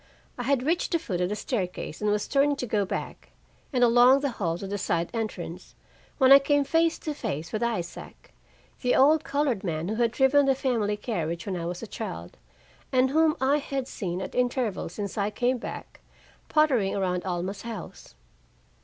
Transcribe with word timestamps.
I 0.35 0.41
had 0.41 0.63
reached 0.63 0.93
the 0.93 0.97
foot 0.97 1.21
of 1.21 1.29
the 1.29 1.35
staircase 1.35 2.01
and 2.01 2.09
was 2.09 2.27
turning 2.27 2.55
to 2.55 2.65
go 2.65 2.85
back 2.85 3.29
and 3.71 3.83
along 3.83 4.21
the 4.21 4.31
hall 4.31 4.57
to 4.57 4.65
the 4.65 4.79
side 4.79 5.11
entrance, 5.13 5.75
when 6.17 6.31
I 6.31 6.39
came 6.39 6.63
face 6.63 6.97
to 6.97 7.13
face 7.13 7.53
with 7.53 7.61
Isaac, 7.61 8.33
the 8.81 8.95
old 8.95 9.23
colored 9.23 9.63
man 9.63 9.89
who 9.89 9.95
had 10.01 10.09
driven 10.11 10.47
the 10.47 10.55
family 10.55 10.97
carriage 10.97 11.45
when 11.45 11.55
I 11.55 11.67
was 11.67 11.83
a 11.83 11.85
child, 11.85 12.35
and 12.91 13.11
whom 13.11 13.35
I 13.39 13.57
had 13.59 13.87
seen, 13.87 14.21
at 14.23 14.33
intervals 14.33 14.93
since 14.93 15.19
I 15.19 15.29
came 15.29 15.59
back, 15.59 16.01
pottering 16.49 16.95
around 16.95 17.23
Alma's 17.23 17.61
house. 17.61 18.15